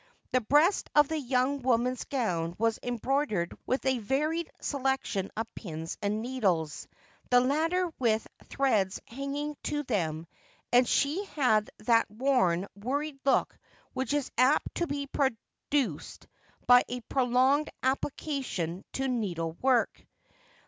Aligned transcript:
The 0.31 0.41
breast 0.41 0.89
of 0.95 1.09
the 1.09 1.19
young 1.19 1.61
woman's 1.61 2.05
gown 2.05 2.55
was 2.57 2.79
embroidered 2.81 3.55
with 3.67 3.85
a 3.85 3.99
varied 3.99 4.49
selection 4.59 5.29
of 5.37 5.45
pins 5.53 5.95
and 6.01 6.23
needles, 6.23 6.87
the 7.29 7.39
latter 7.39 7.93
with 7.99 8.25
threads 8.45 8.99
hanging 9.05 9.55
to 9.65 9.83
them, 9.83 10.25
and 10.73 10.87
she 10.87 11.23
had 11.25 11.69
that 11.85 12.09
worn, 12.09 12.65
worried 12.75 13.19
look 13.25 13.55
which 13.93 14.11
is 14.15 14.31
apt 14.39 14.73
to 14.73 14.87
be 14.87 15.05
produced 15.05 16.25
by 16.65 16.83
a 16.89 17.01
prolonged 17.01 17.69
application 17.83 18.83
to 18.93 19.07
needle 19.07 19.51
work. 19.61 20.03